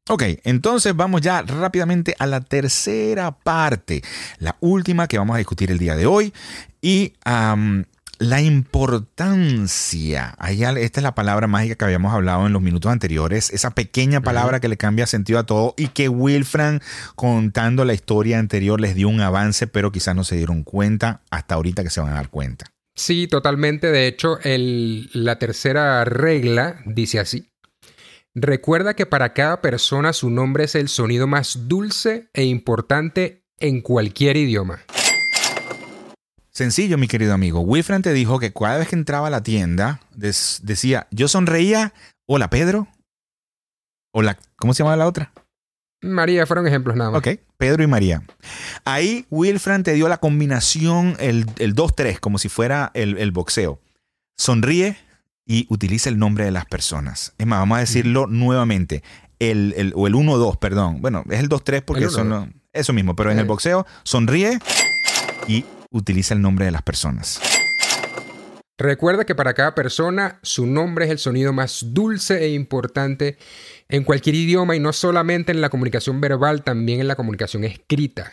[0.08, 4.04] Ok, entonces vamos ya rápidamente a la tercera parte,
[4.38, 6.32] la última que vamos a discutir el día de hoy.
[6.80, 7.14] Y
[8.18, 13.70] la importancia, esta es la palabra mágica que habíamos hablado en los minutos anteriores, esa
[13.70, 16.80] pequeña palabra que le cambia sentido a todo y que Wilfran
[17.14, 21.56] contando la historia anterior les dio un avance, pero quizás no se dieron cuenta hasta
[21.56, 22.66] ahorita que se van a dar cuenta.
[22.94, 23.90] Sí, totalmente.
[23.90, 27.50] De hecho, la tercera regla dice así.
[28.34, 33.82] Recuerda que para cada persona su nombre es el sonido más dulce e importante en
[33.82, 34.80] cualquier idioma.
[36.56, 37.60] Sencillo, mi querido amigo.
[37.60, 41.92] Wilfran te dijo que cada vez que entraba a la tienda decía, yo sonreía,
[42.24, 42.88] hola Pedro,
[44.10, 45.34] hola, ¿cómo se llama la otra?
[46.00, 47.18] María, fueron ejemplos nada más.
[47.18, 48.22] Ok, Pedro y María.
[48.86, 53.78] Ahí Wilfran te dio la combinación, el, 2-3, como si fuera el, boxeo.
[54.38, 54.96] Sonríe
[55.44, 57.34] y utiliza el nombre de las personas.
[57.36, 59.02] Es más, vamos a decirlo nuevamente.
[59.38, 61.02] El, o el 1-2, perdón.
[61.02, 64.58] Bueno, es el 2-3 porque son eso mismo, pero en el boxeo, sonríe
[65.48, 65.66] y
[65.96, 67.40] utiliza el nombre de las personas.
[68.78, 73.38] Recuerda que para cada persona su nombre es el sonido más dulce e importante
[73.88, 78.32] en cualquier idioma y no solamente en la comunicación verbal, también en la comunicación escrita.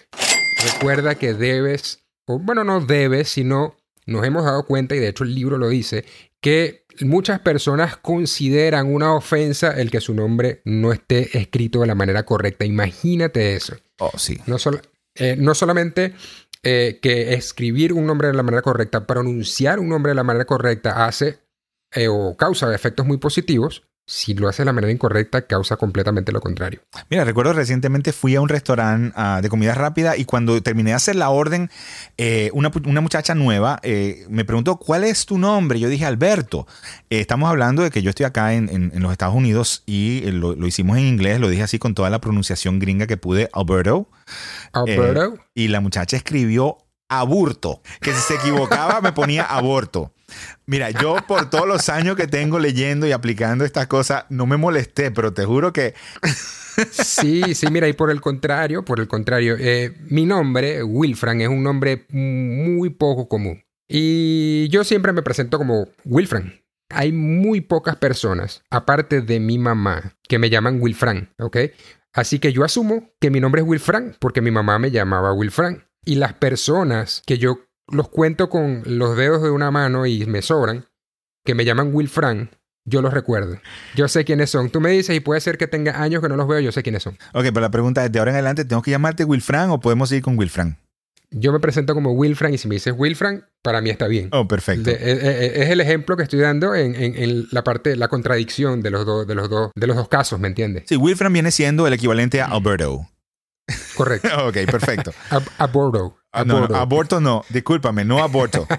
[0.73, 5.23] Recuerda que debes, o bueno, no debes, sino nos hemos dado cuenta, y de hecho
[5.23, 6.03] el libro lo dice,
[6.41, 11.95] que muchas personas consideran una ofensa el que su nombre no esté escrito de la
[11.95, 12.65] manera correcta.
[12.65, 13.77] Imagínate eso.
[13.99, 14.37] Oh, sí.
[14.45, 14.57] No,
[15.15, 16.13] eh, no solamente
[16.63, 20.45] eh, que escribir un nombre de la manera correcta, pronunciar un nombre de la manera
[20.45, 21.39] correcta hace
[21.91, 26.33] eh, o causa efectos muy positivos, si lo hace de la manera incorrecta, causa completamente
[26.33, 26.81] lo contrario.
[27.09, 30.95] Mira, recuerdo recientemente fui a un restaurante ah, de comida rápida y cuando terminé de
[30.95, 31.69] hacer la orden,
[32.17, 32.69] eh, una,
[33.01, 35.79] muchacha nueva eh, me preguntó, ¿cuál es tu nombre?
[35.79, 36.67] Yo dije, Alberto.
[37.09, 40.97] Eh, estamos hablando de que yo estoy acá en, los Estados Unidos y lo, hicimos
[40.97, 44.09] en inglés, lo dije así con toda la pronunciación gringa que pude, Alberto.
[44.73, 45.37] Alberto.
[45.53, 46.77] y la muchacha escribió
[47.09, 50.13] aburto, que si se equivocaba me ponía aborto.
[50.65, 54.57] Mira, yo por todos los años que tengo leyendo y aplicando estas cosas, no me
[54.57, 55.93] molesté, pero te juro que...
[56.91, 61.47] Sí, sí, mira, y por el contrario, por el contrario, eh, mi nombre, Wilfran, es
[61.47, 63.63] un nombre muy poco común.
[63.87, 70.15] Y yo siempre me presento como Wilfran, hay muy pocas personas, aparte de mi mamá,
[70.27, 71.57] que me llaman Wilfran, ¿ok?
[72.13, 75.83] Así que yo asumo que mi nombre es Wilfran porque mi mamá me llamaba Wilfran.
[76.05, 77.59] Y las personas que yo
[77.91, 80.85] los cuento con los dedos de una mano y me sobran,
[81.45, 82.49] que me llaman Wilfran,
[82.85, 83.57] yo los recuerdo.
[83.95, 84.69] Yo sé quiénes son.
[84.69, 86.83] Tú me dices y puede ser que tenga años que no los veo, yo sé
[86.83, 87.13] quiénes son.
[87.33, 90.11] Ok, pero la pregunta es, ¿de ahora en adelante tengo que llamarte Wilfran o podemos
[90.11, 90.77] ir con Wilfran?
[91.35, 94.29] Yo me presento como Wilfran y si me dices Wilfran, para mí está bien.
[94.33, 94.83] Oh, perfecto.
[94.91, 98.07] De- eh, eh, es el ejemplo que estoy dando en, en- en la parte, la
[98.07, 100.83] contradicción de los, dos de, los dos de los dos casos, ¿me entiendes?
[100.87, 103.07] Sí, Wilfran viene siendo el equivalente a Alberto.
[103.95, 104.27] Correcto.
[104.47, 105.11] ok, perfecto.
[105.29, 106.17] Ab- aborto.
[106.31, 107.21] Ah, no, no, Aborto.
[107.21, 108.67] no, discúlpame, no aborto.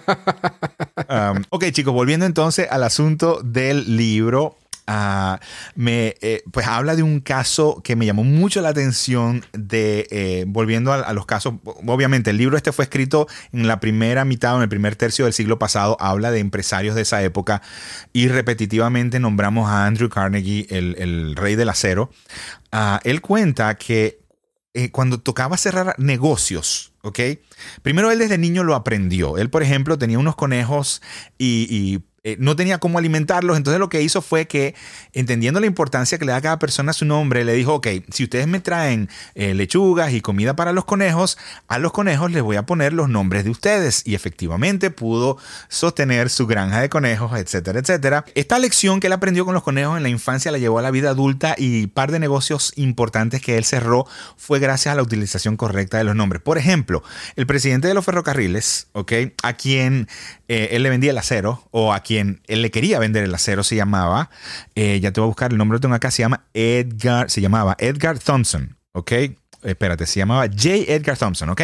[1.08, 4.56] Um, ok, chicos, volviendo entonces al asunto del libro.
[4.86, 5.38] ah,
[5.74, 10.44] me, eh, pues habla de un caso que me llamó mucho la atención de, eh,
[10.46, 14.54] volviendo a, a los casos, obviamente el libro este fue escrito en la primera mitad
[14.54, 17.60] o en el primer tercio del siglo pasado, habla de empresarios de esa época
[18.12, 22.10] y repetitivamente nombramos a Andrew Carnegie, el, el rey del acero.
[22.72, 24.23] Ah, él cuenta que
[24.74, 27.20] eh, cuando tocaba cerrar negocios, ¿ok?
[27.82, 29.38] Primero él desde niño lo aprendió.
[29.38, 31.00] Él, por ejemplo, tenía unos conejos
[31.38, 33.58] y, y, eh, no tenía cómo alimentarlos.
[33.58, 34.74] Entonces lo que hizo fue que,
[35.12, 38.24] entendiendo la importancia que le da a cada persona su nombre, le dijo, ok, si
[38.24, 41.36] ustedes me traen eh, lechugas y comida para los conejos,
[41.68, 44.02] a los conejos les voy a poner los nombres de ustedes.
[44.06, 45.36] Y efectivamente pudo
[45.68, 48.24] sostener su granja de conejos, etcétera, etcétera.
[48.34, 50.90] Esta lección que él aprendió con los conejos en la infancia la llevó a la
[50.90, 54.06] vida adulta y par de negocios importantes que él cerró
[54.38, 56.40] fue gracias a la utilización correcta de los nombres.
[56.40, 57.02] Por ejemplo,
[57.36, 59.12] el presidente de los ferrocarriles, ¿ok?
[59.42, 60.08] A quien
[60.48, 63.62] eh, él le vendía el acero o a quien él le quería vender el acero
[63.62, 64.30] se llamaba,
[64.74, 67.40] eh, ya te voy a buscar el nombre, lo tengo acá, se llama Edgar, se
[67.40, 69.12] llamaba Edgar Thompson, ¿ok?
[69.62, 70.92] Espérate, se llamaba J.
[70.92, 71.62] Edgar Thompson, ¿ok?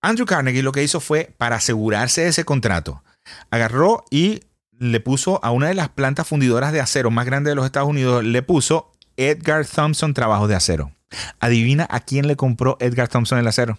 [0.00, 3.02] Andrew Carnegie lo que hizo fue, para asegurarse de ese contrato,
[3.50, 4.40] agarró y
[4.78, 7.88] le puso a una de las plantas fundidoras de acero más grandes de los Estados
[7.88, 10.92] Unidos, le puso Edgar Thompson Trabajos de Acero.
[11.40, 13.78] Adivina a quién le compró Edgar Thompson el acero.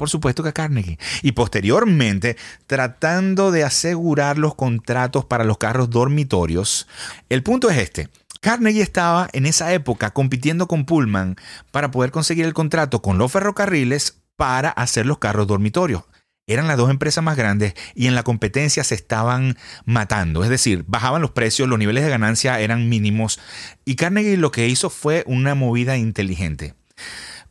[0.00, 0.98] Por supuesto que Carnegie.
[1.20, 6.88] Y posteriormente, tratando de asegurar los contratos para los carros dormitorios,
[7.28, 8.08] el punto es este.
[8.40, 11.36] Carnegie estaba en esa época compitiendo con Pullman
[11.70, 16.04] para poder conseguir el contrato con los ferrocarriles para hacer los carros dormitorios.
[16.46, 20.42] Eran las dos empresas más grandes y en la competencia se estaban matando.
[20.44, 23.38] Es decir, bajaban los precios, los niveles de ganancia eran mínimos
[23.84, 26.72] y Carnegie lo que hizo fue una movida inteligente.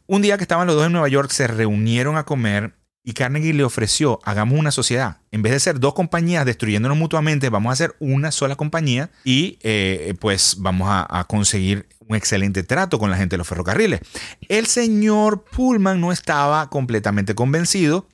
[0.09, 3.53] Un día que estaban los dos en Nueva York se reunieron a comer y Carnegie
[3.53, 5.17] le ofreció, hagamos una sociedad.
[5.29, 9.59] En vez de ser dos compañías destruyéndonos mutuamente, vamos a hacer una sola compañía y
[9.61, 13.99] eh, pues vamos a, conseguir un excelente trato con la gente de los ferrocarriles.
[14.47, 18.07] El señor Pullman no estaba completamente convencido.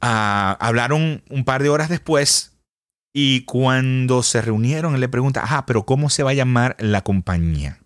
[0.00, 2.52] Ah, hablaron un par de horas después
[3.12, 7.02] y cuando se reunieron él le pregunta, ajá, pero ¿cómo se va a llamar la
[7.02, 7.80] compañía?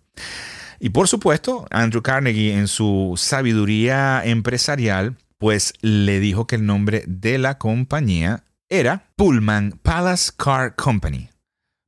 [0.83, 7.03] Y por supuesto, Andrew Carnegie en su sabiduría empresarial, pues le dijo que el nombre
[7.05, 11.29] de la compañía era Pullman Palace Car Company.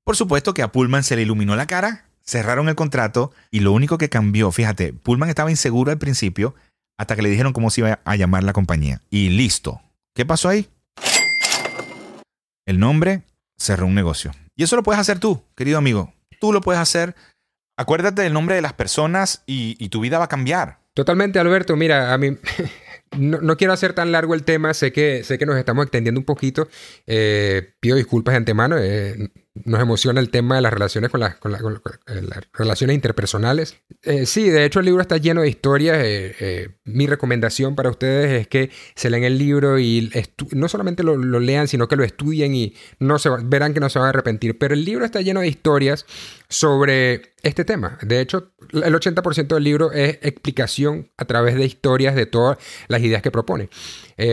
[0.06, 3.72] Por supuesto que a Pullman se le iluminó la cara, cerraron el contrato y lo
[3.72, 6.54] único que cambió, fíjate, Pullman estaba inseguro al principio
[7.00, 9.02] hasta que le dijeron cómo se iba a llamar la compañía.
[9.10, 9.82] Y listo.
[10.14, 10.70] ¿Qué pasó ahí?
[12.68, 13.24] El nombre
[13.58, 14.34] cerró un negocio.
[14.56, 16.14] Y eso lo puedes hacer tú, querido amigo.
[16.40, 17.16] Tú lo puedes hacer.
[17.76, 20.80] Acuérdate del nombre de las personas y, tu vida va a cambiar.
[20.94, 21.76] Totalmente, Alberto.
[21.76, 22.38] Mira, a mí
[23.18, 24.74] no, no quiero hacer tan largo el tema.
[24.74, 26.68] Sé que, sé que nos estamos extendiendo un poquito.
[27.08, 28.78] Eh, pido disculpas de antemano.
[28.78, 32.22] eh, nos emociona el tema de las relaciones con, las- eh,
[32.54, 33.78] relaciones interpersonales.
[34.02, 35.98] Eh, sí, de hecho el libro está lleno de historias.
[36.02, 40.12] eh, mi recomendación para ustedes es que se lean el libro y
[40.52, 44.08] no solamente lo, lean, sino que lo estudien y no verán que no se van
[44.08, 44.58] a arrepentir.
[44.58, 46.06] Pero el libro está lleno de historias
[46.50, 48.00] sobre este tema.
[48.02, 53.02] De hecho, el 80% del libro es explicación a través de historias de todas las
[53.02, 53.70] ideas que propone.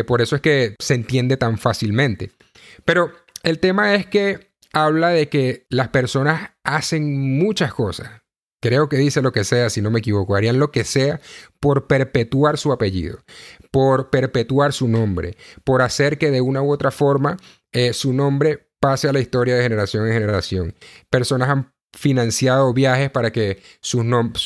[0.07, 2.31] Por eso es que se entiende tan fácilmente.
[2.85, 8.11] Pero el tema es que habla de que las personas hacen muchas cosas.
[8.63, 10.37] Creo que dice lo que sea, si no me equivoco.
[10.37, 11.21] Harían lo que sea
[11.61, 13.25] por perpetuar su apellido,
[13.71, 17.39] por perpetuar su nombre, por hacer que de una u otra forma
[17.73, 20.75] eh, su nombre pase a la historia de generación en generación.
[21.09, 24.45] Personas han financiado viajes para que sus nombres,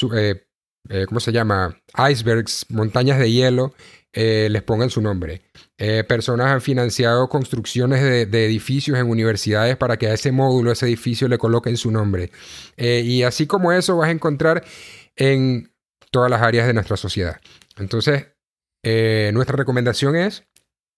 [1.09, 1.81] ¿cómo se llama?
[2.11, 3.75] Icebergs, montañas de hielo,
[4.17, 5.43] eh, les pongan su nombre.
[5.77, 10.75] Eh, personas han financiado construcciones de, edificios en universidades para que a ese módulo, a
[10.75, 12.31] ese edificio le coloquen su nombre.
[12.77, 14.65] Eh, y así como eso vas a encontrar
[15.17, 15.73] en
[16.13, 17.41] todas las áreas de nuestra sociedad.
[17.77, 18.29] Entonces,
[19.33, 20.45] nuestra recomendación es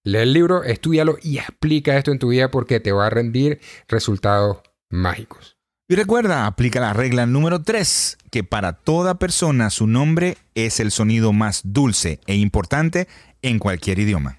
[0.04, 3.60] lee el libro, estudialo y explica esto en tu vida porque te va a rendir
[3.88, 4.58] resultados
[4.90, 5.55] mágicos.
[5.88, 10.90] Y recuerda, aplica la regla número 3, que para toda persona su nombre es el
[10.90, 13.06] sonido más dulce e importante
[13.40, 14.36] en cualquier idioma.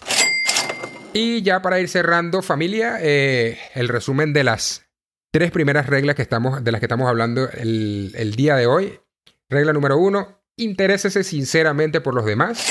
[1.14, 4.88] Y ya para ir cerrando, familia, eh, el resumen de las
[5.32, 9.00] tres primeras reglas que estamos, de las que estamos hablando el, día de hoy.
[9.48, 12.70] Regla número uno, interésese sinceramente por los demás.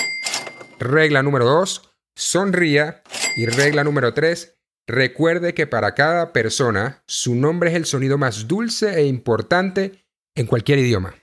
[0.78, 3.02] Regla número dos, sonría.
[3.38, 4.55] Y regla número tres,
[4.86, 10.46] recuerde que para cada persona su nombre es el sonido más dulce e importante en
[10.46, 11.14] cualquier idioma.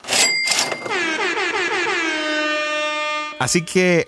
[3.40, 4.06] Así que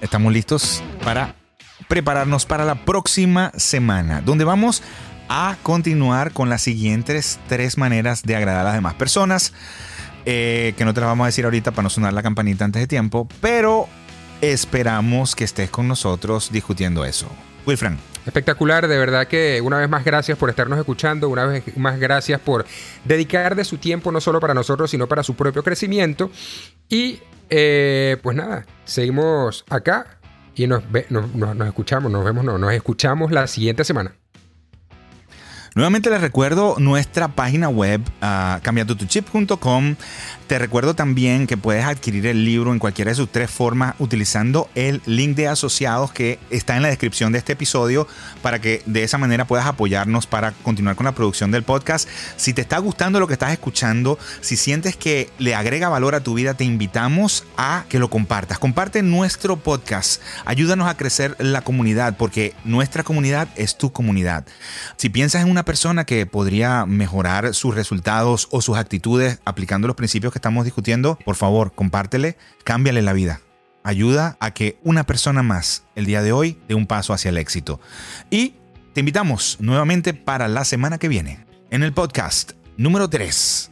[0.00, 1.34] estamos listos para
[1.88, 4.82] prepararnos para la próxima semana, donde vamos
[5.28, 9.52] a continuar con las siguientes tres maneras de agradar a las demás personas,
[10.24, 12.80] eh, que no te las vamos a decir ahorita para no sonar la campanita antes
[12.80, 13.88] de tiempo, pero
[14.40, 17.28] esperamos que estés con nosotros discutiendo eso.
[17.68, 17.98] Wilfran.
[18.26, 22.40] Espectacular, de verdad que una vez más gracias por estarnos escuchando, una vez más gracias
[22.40, 22.66] por
[23.04, 26.30] dedicar de su tiempo no solo para nosotros, sino para su propio crecimiento.
[26.88, 30.18] Y eh, pues nada, seguimos acá
[30.54, 34.12] y nos, nos, escuchamos, nos vemos, no, nos escuchamos la siguiente semana.
[35.74, 39.94] Nuevamente les recuerdo nuestra página web, uh, cambiandotuchip.com.
[40.48, 44.70] Te recuerdo también que puedes adquirir el libro en cualquiera de sus tres formas utilizando
[44.74, 48.08] el link de asociados que está en la descripción de este episodio
[48.40, 52.08] para que de esa manera puedas apoyarnos para continuar con la producción del podcast.
[52.38, 56.22] Si te está gustando lo que estás escuchando, si sientes que le agrega valor a
[56.22, 58.58] tu vida, te invitamos a que lo compartas.
[58.58, 60.22] Comparte nuestro podcast.
[60.46, 64.46] Ayúdanos a crecer la comunidad porque nuestra comunidad es tu comunidad.
[64.96, 69.96] Si piensas en una persona que podría mejorar sus resultados o sus actitudes aplicando los
[69.96, 73.40] principios que estamos discutiendo, por favor, compártele, cámbiale la vida.
[73.84, 77.38] Ayuda a que una persona más el día de hoy dé un paso hacia el
[77.38, 77.80] éxito.
[78.30, 78.54] Y
[78.94, 83.70] te invitamos nuevamente para la semana que viene en el podcast número 3.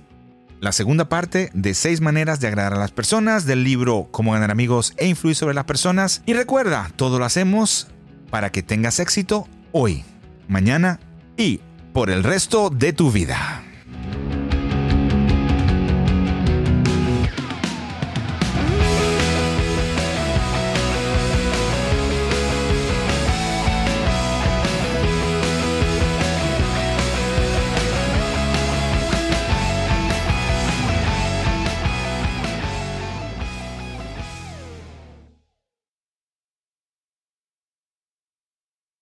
[0.60, 4.50] La segunda parte de seis maneras de agradar a las personas del libro Cómo ganar
[4.50, 6.22] amigos e influir sobre las personas.
[6.24, 7.88] Y recuerda, todo lo hacemos
[8.30, 10.04] para que tengas éxito hoy,
[10.48, 10.98] mañana
[11.36, 11.60] y
[11.92, 13.65] por el resto de tu vida.